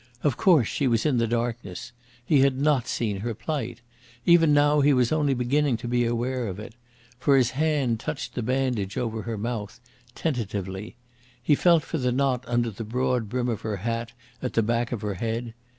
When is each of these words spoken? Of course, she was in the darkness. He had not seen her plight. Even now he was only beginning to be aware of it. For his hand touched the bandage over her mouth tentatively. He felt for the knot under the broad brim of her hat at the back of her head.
Of 0.23 0.35
course, 0.35 0.67
she 0.67 0.87
was 0.87 1.05
in 1.05 1.17
the 1.19 1.27
darkness. 1.27 1.91
He 2.25 2.39
had 2.39 2.57
not 2.59 2.87
seen 2.87 3.17
her 3.19 3.35
plight. 3.35 3.81
Even 4.25 4.51
now 4.51 4.81
he 4.81 4.93
was 4.93 5.11
only 5.11 5.35
beginning 5.35 5.77
to 5.77 5.87
be 5.87 6.05
aware 6.05 6.47
of 6.47 6.57
it. 6.59 6.73
For 7.19 7.37
his 7.37 7.51
hand 7.51 7.99
touched 7.99 8.33
the 8.33 8.41
bandage 8.41 8.97
over 8.97 9.21
her 9.21 9.37
mouth 9.37 9.79
tentatively. 10.15 10.95
He 11.43 11.53
felt 11.53 11.83
for 11.83 11.99
the 11.99 12.11
knot 12.11 12.43
under 12.47 12.71
the 12.71 12.83
broad 12.83 13.29
brim 13.29 13.47
of 13.47 13.61
her 13.61 13.77
hat 13.77 14.13
at 14.41 14.53
the 14.53 14.63
back 14.63 14.91
of 14.91 15.01
her 15.03 15.13
head. 15.13 15.53